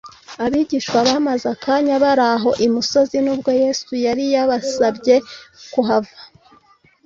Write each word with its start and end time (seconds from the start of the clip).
abigishwa 0.45 0.97
bamaze 1.07 1.45
akanya 1.55 1.95
bari 2.03 2.25
aho 2.33 2.49
imusozi, 2.65 3.15
nubwo 3.25 3.49
yesu 3.61 3.89
yari 4.05 4.23
yabasabye 4.33 5.15
kuhava 5.73 6.15